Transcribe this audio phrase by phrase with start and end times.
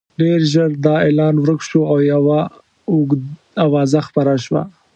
[0.19, 2.39] ډېر ژر دا اعلان ورک شو او یوه
[3.65, 4.61] اوازه خپره شوه.